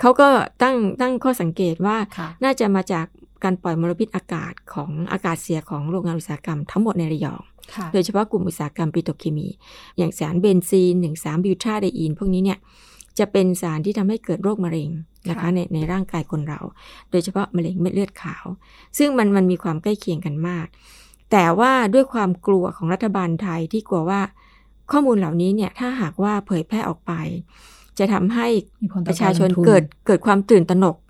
[0.00, 0.28] เขาก็
[0.62, 3.06] ตั้งตั้งข้อสังเกตว่าค่ะน่าจะมาจาก
[3.44, 7.42] การปล่อยมลพิษอากาศของอากาศเสียของโรงงานอุตสาหกรรมทั้งหมดในระยอง
[7.74, 9.48] ค่ะโดยเฉพาะกลุ่มอุตสาหกรรมปิโตรเคมี
[9.98, 12.58] อย่างสารเบนซีน1,3บิวทราไดอีนพวกนี้เนี่ย
[13.18, 14.90] จะเป็นสารที่ทำให้เกิดโรคมะเร็ง
[15.28, 16.60] นะคะค่ะในในร่างกายคนเรา
[17.10, 18.44] โดยเฉพาะมะเร็งเม็ดเลือดขาว
[18.98, 20.66] ซึ่งมันมันมีความใกล้เคียงกันมาก
[21.30, 24.20] แต่ว่าด้วยความกลัวของรัฐบาลไทยที่กลัวว่า
[24.90, 27.12] ข้อมูลเหล่านี้เนี่ยถ้าหากว่าเผยแพร่ออกไป
[27.98, 28.46] จะทำให้
[28.82, 31.09] มีผลต่อประชาชนกลงทุเกิดเกิดความตื่นตระหนกอ๋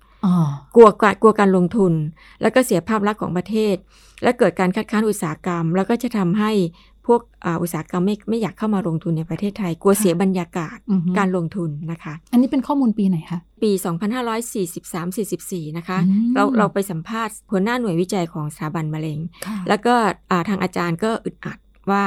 [0.75, 1.93] กลัวกกลัวการลงทุน
[2.41, 3.75] แล้วก็เสียภาพลักษณ์ของประเทศ
[4.23, 6.51] และเกิดการคัดค้านอุตสาหกรรม แล้วก็จะทำให้
[7.07, 13.71] พวกอาอุตสาหกรรมไม่ไม่อยากเข้ามาลงทุนในประเทศไทย กลัวเสียบรรยากาศอือฮึการลงทุนนะคะ อันนี้เป็นข้อมูลปีไหนคะ ปี
[14.71, 19.93] 2543-44 นะคะอืมเราเราไปสัมภาษณ์หัวหน้าหน่วยวิจัยของสถาบันมะเร็งค่ะแล้วก็
[20.31, 21.57] อ่าทางอาจารย์ก็อึดอัด
[21.91, 22.03] ว่า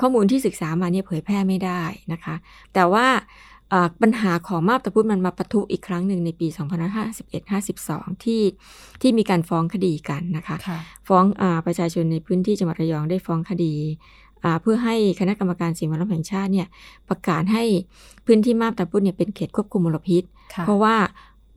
[0.00, 2.34] ข้อมูลที่ศึกษามาเนี่ยเผยแพร่ไม่ได้นะคะ
[2.74, 3.51] แต่ว่าอ่า
[4.02, 6.46] ปัญหาของมาบตาพุธมันมาปะทุอีกครั้งหนึ่งในปี
[7.10, 8.42] 2551-52 ที่
[9.00, 13.74] ที่มีการฟ้องคดีกันนะคะค่ะฟ้องอาประชาชนในพื้นที่จังหวัดระยองได้ฟ้องคดี
[14.44, 16.66] อ่าเพื่อให้คณะกรรมการสิ่งแวดล้อมแห่งชาติเนี่ย
[17.08, 17.64] ประกาศให้
[18.26, 20.22] พื้นที่มาบตาพุธเนี่ยเป็นเขตควบคุมมลพิษ
[20.54, 20.96] ค่ะเพราะว่า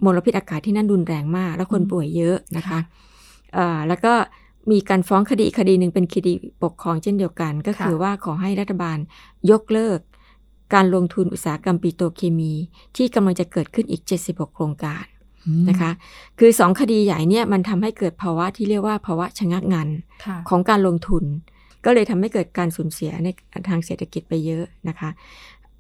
[0.06, 2.80] มลพิษอากาศที่นั่นรุนแรงมาก และคนอืมป่วยเยอะนะคะค่ะ
[3.54, 4.13] เอ่อแล้วก็
[4.71, 6.32] มีการฟ้องคดีอีกคดีหนึ่งเป็นคดี
[6.63, 8.97] ปกครองเช่นเดียวกัน ก็คือว่าขอให้รัฐบาล
[9.51, 9.99] ยกเลิก
[10.75, 12.53] การลงทุนอุตสาหกรรมปิโตรเคมี
[12.97, 15.03] ที่กำลังจะเกิดขึ้นอีก 76 โครงการ
[15.45, 15.91] อืมนะคะ
[16.39, 19.89] คือสองคดีใหญ่เนี่ยมันทำให้เกิดภาวะที่เรียกว่าภาวะชะงักงัน
[20.25, 21.23] ค่ะของการลงทุน
[21.85, 23.27] ก็เลยทำให้เกิดการสูญเสียใน
[23.69, 25.09] ทางเศรษฐกิจไปเยอะนะคะ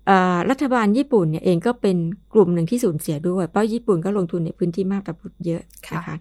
[0.07, 1.97] เอ่อรัฐบาลญี่ปุ่นเนี่ยเองก็เป็น
[2.33, 5.61] กลุ่มหนึ่งที่สูญเสียด้วย เพราะญี่ปุ่นก็ลงทุนในพื้นที่มากตะพุดเยอะ
[5.93, 6.15] นะคะ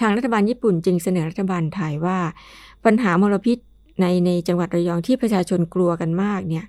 [0.00, 2.18] ทางรัฐบาลญี่ปุ่นจึงเสนอรัฐบาลไทยว่า
[2.84, 3.58] ปัญหามลพิษ
[4.00, 6.66] ในในจังหวัดระยองที่ประชาชนกลัวกันมากเนี่ย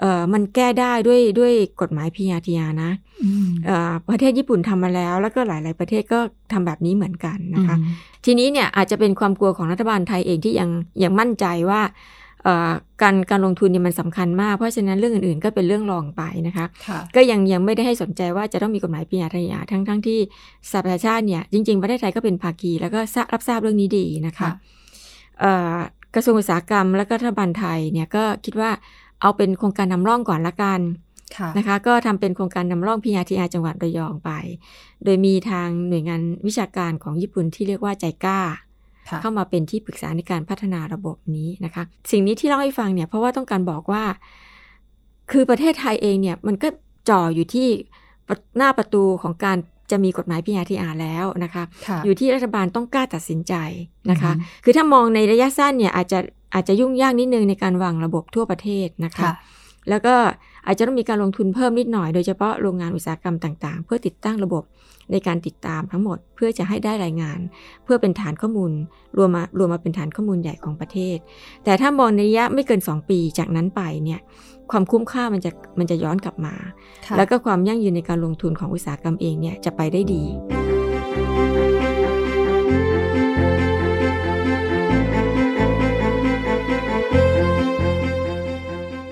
[0.00, 2.90] เอ่อมันแก้ได้ด้วยด้วยกฎหมาย PRTR นะ
[3.24, 6.20] อืมเอ่อประเทศญี่ปุ่นทำมาแล้ว แล้วก็หลาย ๆ ประเทศก็
[6.52, 10.70] ทำแบบนี้เหมือนกันนะคะอืมทีนี้เนี่ยอาจจะเป็นความกลัวของรัฐบาลไทยเองที่ยัง
[11.02, 11.80] ยังมั่นใจว่า
[12.44, 12.70] เอ่อ
[13.02, 20.18] การการลงทุนเนี่ยมันสำคัญมาก เพราะฉะนั้นเรื่องอื่น ๆ ก็เป็นเรื่องรองไปนะคะค่ะก็ยังยังไม่ได้ให้สนใจว่าจะต้องมีกฎหมายปีญาทยาทั้งทั้งที่
[20.70, 24.52] สหประชาชาติเนี่ยจริง ๆ ประเทศไทยก็เป็นภาคี แล้วก็ทราบรับทราบเรื่องนี้ดีนะคะค่ะ
[25.40, 25.78] เอ่อ
[26.14, 28.70] กระทรวงอุตสาหกรรม และก็รัฐบาลไทยเนี่ยก็คิดว่า
[29.20, 30.80] เอาเป็นโครงการนำร่องก่อนละกัน
[31.36, 34.30] ค่ะนะคะก็ทำเป็นโครงการนำร่อง PRTR จังหวัดระยองไป
[35.04, 38.40] โดยมีทางหน่วยงานวิชาการของญี่ปุ่นที่เรียกว่าใจกล้า
[39.08, 44.04] ค่ะเข้ามาเป็นที่ปรึกษาในการพัฒนาระบบนี้นะคะ สิ่งนี้ที่เล่าให้ฟังเนี่ยเพราะว่าต้องการบอกว่า
[45.30, 46.68] คือประเทศไทยเองเนี่ยมันก็
[47.08, 47.68] จ่ออยู่ที่
[48.56, 49.58] หน้าประตูของการ
[49.90, 53.54] จะมีกฎหมาย PRTR แล้วนะคะค่ะอยู่ที่รัฐบาลต้องกล้าตัดสินใจ
[54.10, 56.18] นะคะอือฮึคือถ้ามองในระยะสั้นเนี่ยอาจจะ
[56.54, 59.32] อาจจะยุ่งยากนิดนึงในการวางระบบทั่วประเทศนะคะค่ะ
[59.88, 60.14] แล้วก็
[60.66, 64.62] อาจจะต้องมีการลงทุนเพิ่มนิดหน่อย โดยเฉพาะโรงงานอุตสาหกรรมต่างๆ เพื่อติดตั้งระบบ
[65.12, 67.38] ในการติดตามทั้งหมด เพื่อจะให้ได้รายงาน
[67.84, 68.72] เพื่อเป็นฐานข้อมูล
[69.16, 71.16] รวมมารวมมาเป็นฐานข้อมูลใหญ่ของประเทศ
[71.64, 74.20] แต่ถ้ามองในระยะไม่เกิน 2 ปีจากนั้นไปเนี่ย
[74.70, 76.54] ความคุ้มค่ามันจะมันจะย้อนกลับมา
[77.06, 80.22] ค่ะแล้วก็ความยั่งยืนในการลงทุนของอุตสาหกรรมเองเนี่ยจะไปได้ดี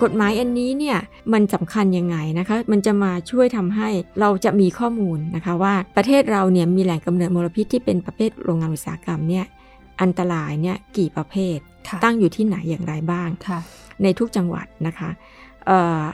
[0.03, 0.99] กฎหมายอันนี้เนี่ย
[1.33, 3.89] มันสำคัญยังไงนะคะ มันจะมาช่วยทำให้
[4.21, 9.45] เราจะมีข้อมูลนะคะว่าประเทศเราเนี่ยมีแหล่งกำเนิดมลพิษที่เป็นประเภทโรงงานอุตสาหกรรมเนี่ย
[10.03, 13.61] อันตรายเนี่ยกี่ประเภทค่ะตั้งอยู่ที่ไหนอย่างไรบ้างค่ะ
[14.03, 15.11] ในทุกจังหวัดนะคะ
[15.67, 16.05] เอ่อ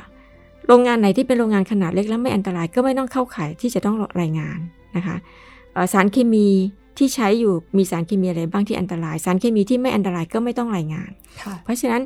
[0.69, 4.59] โรงงานไหนที่เป็นโรงงานขนาดเล็กและไม่อันตรายก็ไม่ต้องเข้าข่ายที่จะต้องรายงาน
[4.97, 5.17] นะคะ
[5.75, 6.49] เอ่อสารเคมี
[6.99, 11.11] ที่ใช้อยู่มีสารเคมีอะไรบ้างที่อันตราย สารเคมีที่ไม่อันตรายก็ไม่ต้องรายงาน
[11.43, 12.03] ค่ะเพราะฉะนั้น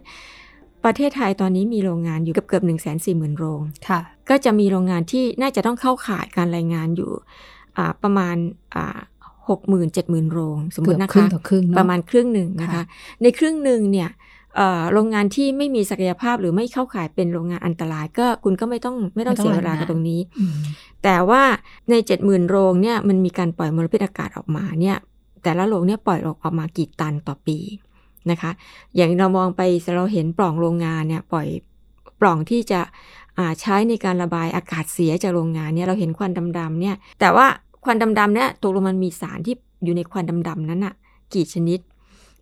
[0.85, 7.11] ประเทศไทยตอนนี้มีโรงงานอยู่เกือบเกือบหนึ่งแสนสี่หมื่นโรงค่ะก็จะมีโรงงานที่น่าจะต้องเข้าข่ายการรายงานอยู่
[7.77, 8.37] อ่าประมาณ
[9.49, 12.85] หกหมื่นเจ็ดหมื่นโรง สมมเกือติบนะครึ่คะงต่อครึ่งเนอะประมาณครึ่งหนึ่งนะคะค่ะ
[13.23, 14.27] ในครึ่งหนึ่งเนี่ยเอ่อ
[14.93, 20.55] โรงงานที่ไม่มีศักยภาพหรือไม่เข้าข่ายเป็นโรงงานอันตราย ก็คุณก็ไม่ต้องไม่ต้องเสียเวลากับตรงนี้อืม
[21.05, 21.43] แต่ว่า
[21.91, 24.97] ใน70,000โรงเนี่ยมันมีการปล่อยมลพิษอากาศออกมาเนี่ย
[25.43, 27.59] แต่ละโรงเนี่ยปล่อยออกมากี่ตันต่อปี
[28.31, 28.51] นะคะ
[28.97, 29.63] อย่างเรามองไป
[29.97, 31.49] เราเห็นปล่องโรงงานเนี่ยปล่อย
[32.21, 32.81] ปล่องที่จะ
[33.39, 37.47] อ่าใช้ในการระบายอากาศเสียจากโรงงานเนี่ยเราเห็นควันดำๆเนี่ยแต่ว่า
[37.85, 40.95] ควันดำๆเนี่ยตกลงมันมีสารที่อยู่ในควันดำๆนั้นอะ
[41.35, 41.79] กี่ชนิด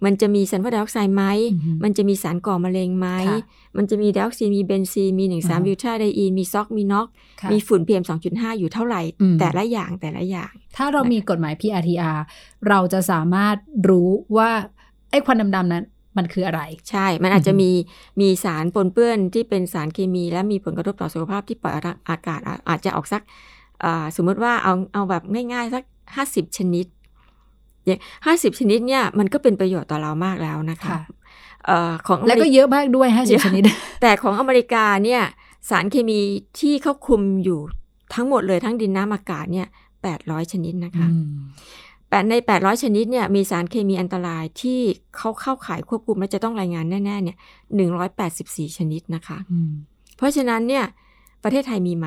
[0.04, 3.40] มันจะมีซัลเฟอร์ไดออกไซด์ไหมอือฮึมันจะมีสารก่อมะเร็งไหมค่ะ
[3.76, 7.08] มันจะมีไดออกซิน มีเบนซีนมีหนึ่งสามอ่าฮะบิวทาไดอีน มี SOx มี NOx
[7.40, 12.18] ค่ะมีฝุ่น PM 2.5อยู่เท่าไหร่อืมแต่ละอย่างแต่ละอย่าง ถ้าเรามีกฎหมาย PRTR
[12.68, 13.56] เราจะสามารถ
[13.88, 14.50] รู้ว่า
[15.10, 15.84] ไอ้ควันดำๆนั้น
[16.16, 17.70] มันคืออะไร ใช่ มันอาจจะอือฮึมี
[18.20, 23.22] มีสารปนเปื้อนที่เป็นสารเคมี และมีผลกระทบต่อสุขภาพที่ปล่อยอากาศอาอาจจะออกสัก
[23.84, 26.86] อ่าสมมติว่าเอาเอาแบบง่ายๆสักห้าสิบชนิด
[27.86, 31.00] อย่างห้าสิบชนิดเนี่ยมันก็เป็นประโยชน์ต่อเรามากแล้วนะคะค่ะ
[31.66, 33.62] เอ่อของอเมแล้วริก็เยอะมากด้วยห้าสิบชนิด
[34.02, 35.22] แต่ของอเมริกาเนี่ย
[35.70, 36.18] สารเคมี
[36.60, 37.60] ที่เขาคุมอยู่
[38.14, 39.66] ทั้งหมดเลยทั้งดินน้ำอากาศเนี่ย
[40.02, 41.36] แปดร้อยชนิดนะคะอืม
[42.10, 44.80] แปดใน 800 ชนิดเนี่ยมีสารเคมีอันตรายที่
[45.16, 47.36] เขาเข้าข่ายควบคุมและจะต้องรายงานแน่ ๆ เนี่ย
[48.06, 49.70] 184 ชนิดนะคะอืม
[50.16, 50.84] เพราะฉะนั้นเนี่ย
[51.44, 52.06] ประเทศไทยมีไหม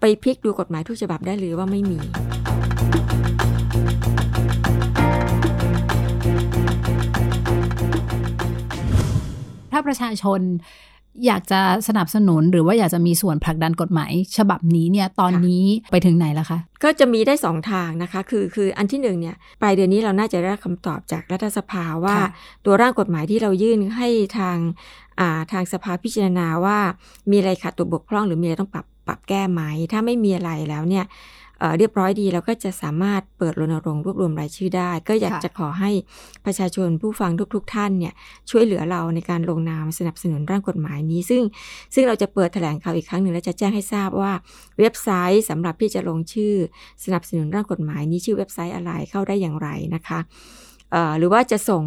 [0.00, 10.40] ไปพลิกดูกฎหมายทุกฉบับได้เลยว่าไม่มีาประชาชน
[11.26, 22.28] อยากจะสนับสนุนหรือว่าอยากจะมีส่วนผลักดันกฎหมาย ฉบับนี้เนี่ยตอนนี้ไปถึงไหนแล้วคะ ก็จะมีได้สองทางนะคะ คือคืออันที่หนึ่งเนี่ยปลายเดือนนี้เราน่าจะได้คำตอบจากรัฐสภาว่าค่ะ
[22.64, 24.56] ตัวร่างกฎหมายที่เรายื่นให้ทาง
[25.20, 26.78] อ่าทางสภาพิจารณาว่า
[27.30, 29.62] มีอะไรขาดตัวบกพร่อง หรือมีอะไรต้องปรับปรับแก้ไหม
[29.92, 31.04] ถ้าไม่มีอะไรแล้วเนี่ย
[31.60, 35.90] เอ่อเรียบร้อยดีเราก็จะสามารถเปิดรณรงค์รวบรวมรายชื่อได้ ก็อยากค่ะจะขอให้
[36.44, 38.12] ประชาชนผู้ฟังทุกๆท่านเนี่ย
[38.50, 41.42] ช่วยเหลือเราในการลงนามสนับสนุนร่างกฎหมายนี้ ซึ่ง
[41.94, 44.32] ซึ่งเราจะเปิดแถลงข่าวอีกครั้งหนึ่งและจะแจ้งให้ทราบว่า
[44.78, 46.54] เว็บไซต์สำหรับที่จะลงชื่อ
[47.04, 50.69] สนับสนุนร่างกฎหมายนี้ชื่อเว็บไซต์อะไรเข้าได้อย่างไรนะคะเอ่อ
[51.18, 51.82] หรือว่าจะส่ง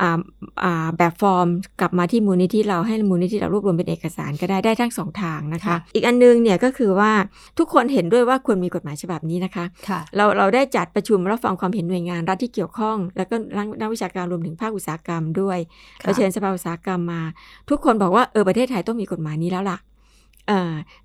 [0.00, 0.18] อ่า
[0.64, 1.48] อ่าแบบฟอร์ม
[1.80, 7.12] กลับมาที่มูลนิธิเราให้มูลนิธิเรารวบรวมเป็นเอกสารก็ได้ได้ทั้งสองทางนะคะค่ะอีกอันนึงเนี่ยก็คือว่า
[7.58, 13.36] ทุกคนเห็นด้วยว่าควรมีกฎหมายฉบับนี้นะคะค่ะเราเราได้จัดประชุมรับฟังความเห็นหน่วยงานรัฐที่เกี่ยวข้อง แล้วก็
[13.80, 15.58] นักวิชาการรวมถึงภาคอุตสาหกรรมด้วย
[16.02, 17.22] ค่ะเราเชิญสภาอุตสาหกรรมมา
[17.70, 19.97] ทุกคนบอกว่าเออประเทศไทยต้องมีกฎหมายนี้แล้วล่ะเออ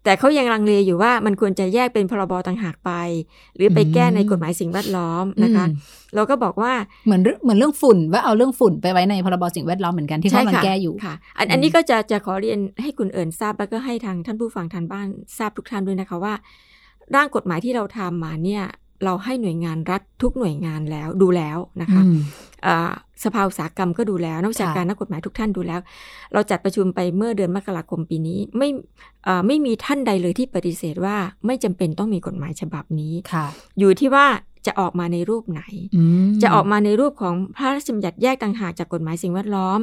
[0.04, 2.92] แต่เขายังลังเลอยู่ว่ามันควรจะแยกเป็นพรบต่างหากไป
[3.56, 6.74] หรือไปแก้ในกฎหมายสิ่งแวดล้อมนะคะอืมเราก็บอกว่า
[7.06, 16.34] เหมือนเรื่องเหมือนเรื่องฝุ่นว่าเอาเรื่องฝุ่นไปไว้ในพรบสิ่งแวดล้อมเหมือนกันที่เขากำลังค่ะแก้อยู่ค่ะอันอันนี้ก็จะจะขอเรียนให้คุณเอิญทราบแล้วก็ให้ทางท่านผู้ฟังทางบ้านทราบทุกท่านด้วยนะคะว่า
[17.16, 18.64] ร่างกฎหมายที่เราทำมาเนี่ย
[19.06, 22.18] เราให้หน่วยงานรัฐทุกหน่วยงานแล้วดูแล้วนะคะอืม
[22.66, 22.92] อ่า
[23.26, 25.80] สภาอุตสาหกรรมก็ดูแล้วนักวิชาการนักกฎหมายทุกท่านดูแล้ว
[26.34, 28.70] เราจัดประชุมไปเมื่อเดือนมกราคมปีนี้ ไม่
[29.28, 33.46] อ่าไม่มีท่านใดเลยที่ปฏิเสธว่าไม่จำเป็นต้องมีกฎหมายฉบับนี้ค่ะ
[33.80, 34.26] อยู่ที่ว่า
[34.68, 35.62] จะออกมาในรูปไหน
[35.96, 39.80] อืม จะออกมาในรูปของพระราชบัญญัติแยกต่างหากจากกฎหมายสิ่งแวดล้อม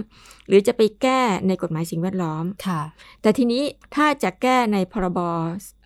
[0.49, 2.81] หรือจะไปแก้ในกฎหมายสิ่งแวดล้อมค่ะ
[3.23, 3.63] แต่ทีนี้
[3.95, 5.21] ถ้าจะแก้ในพรบ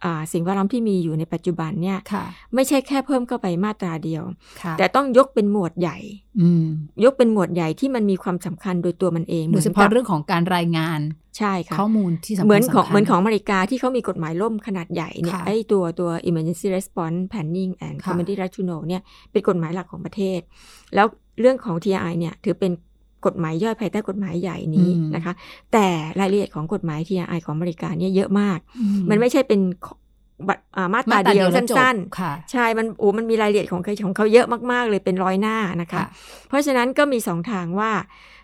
[0.04, 4.22] อ่าสิ่งแวดล้อมที่มีอยู่ในปัจจุบันเนี่ยค่ะไม่ใช่แค่เพิ่มเข้าไปมาตราเดียว
[4.62, 5.98] ค่ะแต่ต้องยกเป็นหมวดใหญ่
[6.40, 6.66] อืม
[7.04, 11.00] ยกเป็นหมวดใหญ่ที่มันมีความสำคัญโดยตัวมันเองโดยเฉหมืพาะนกับเรื่องของการรายงาน
[11.38, 20.40] ใช่ค่ะข้อมูลที่สำคัญเหมือนของสำคัญเหมือนของอเมริกาที่เขามีกฎหมายล่มขนาดใหญ่เนี่ยค่ะไอ้ตัวตัว emergency response planning and ค่ะ community right to know เนี่ยเป็นกฎหมายหลักของประเทศ
[20.94, 21.06] แล้ว
[21.40, 22.72] เรื่องของ TI เนี่ยถือเป็น
[23.26, 25.32] กฎหมายย่อยภายใต้กฎหมายใหญ่นี้อืมนะคะ
[25.72, 25.86] แต่
[26.20, 29.60] รายละเอียดของกฎหมาย TI ของอเมริกาเนี่ยเยอะมากอืมันไม่ใช่เป็น
[30.48, 36.06] บัตรอ่ามาตราเดียวแล้จบสั้นค่ะๆใช่ มันโอ้มันมีรายละเอียดของเขาของเขาเยอะมากๆเลยเป็นร้อยหน้านะคะค่ะ
[36.48, 37.92] เพราะฉะนั้นก็มีสองทางว่า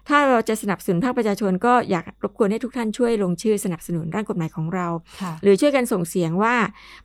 [0.09, 4.87] ถ้าเราจะสนับสนุนภาคประชาชนก็อยากรบกวนให้ทุกท่านช่วยลงชื่อสนับสนุนร่างกฎหมายของเรา
[5.21, 6.55] ค่ะหรือช่วยกันส่งเสียงว่า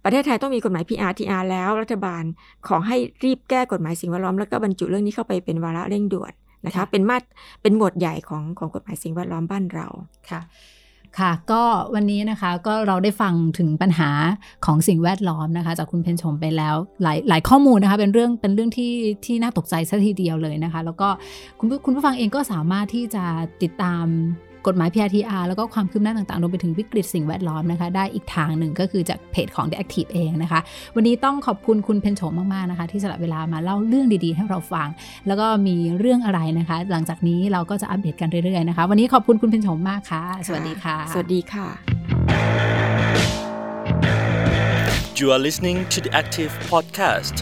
[0.03, 2.23] ประเทศไทยต้องมีกฎหมาย PR TR แล้วรัฐบาล
[2.67, 6.33] ขอให้รีบแก้กฎหมายสิ่งแวดล้อมแล้วก็บรรจุเรื่องนี้เข้าไปเป็นวาระเร่งด่วน
[6.65, 7.25] นะคะค่ะเป็นมาตร
[7.61, 9.87] เป็นหมวดใหญ่ของของกฎหมายสิ่งแวดล้อมบ้านเรา
[10.29, 10.41] ค่ะ
[11.19, 11.63] ค่ะ ก็
[11.95, 14.09] วันนี้นะคะก็เราได้ฟังถึงปัญหา
[14.65, 18.93] ของสิ่งแวดล้อมนะคะ จากคุณเพนชมไปแล้วหลายหลายข้อมูลนะคะเป็นเรื่องเป็นเรื่องที่
[19.25, 21.09] ที่น่าตกใจซะทีเดียวเลยนะคะ แล้วก็
[21.59, 23.23] คุณคุณผู้ฟังเองก็สามารถที่จะ
[23.63, 24.05] ติดตาม
[24.67, 30.59] กฎหมาย PRTR แล้วก็ความคืบหน้าต่างๆรวมไปถึงวิกฤตสิ่งแวดล้อมนะคะ ได้อีกทางหนึ่งก็คือจากเพจของ The Active เองนะคะ
[30.95, 34.87] วันนี้ต้องขอบคุณคุณเพนชมมากๆนะคะ ที่สละเวลามาเล่าเรื่องดีๆ ให้เราฟัง
[35.27, 41.67] แล้วก็มีเรื่องอะไรนะคะ หลังจากนี้เราก็จะอัปเดตกันเรื่อยๆนะคะ วันนี้ขอบคุณคุณเพนชมมากค่ะ สวัสดีค่ะ สวัสดีค่ะ
[45.19, 47.35] You are listening to the Active Podcast.